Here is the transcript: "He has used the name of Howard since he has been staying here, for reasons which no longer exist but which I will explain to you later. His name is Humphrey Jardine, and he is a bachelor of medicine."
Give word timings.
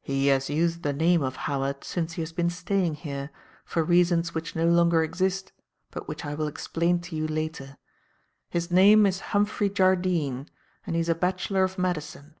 "He 0.00 0.26
has 0.26 0.50
used 0.50 0.82
the 0.82 0.92
name 0.92 1.22
of 1.22 1.36
Howard 1.46 1.84
since 1.84 2.14
he 2.14 2.22
has 2.22 2.32
been 2.32 2.50
staying 2.50 2.96
here, 2.96 3.30
for 3.64 3.84
reasons 3.84 4.34
which 4.34 4.56
no 4.56 4.66
longer 4.66 5.04
exist 5.04 5.52
but 5.92 6.08
which 6.08 6.24
I 6.24 6.34
will 6.34 6.48
explain 6.48 6.98
to 7.02 7.14
you 7.14 7.28
later. 7.28 7.76
His 8.50 8.72
name 8.72 9.06
is 9.06 9.20
Humphrey 9.30 9.70
Jardine, 9.70 10.50
and 10.84 10.96
he 10.96 11.00
is 11.00 11.08
a 11.08 11.14
bachelor 11.14 11.62
of 11.62 11.78
medicine." 11.78 12.34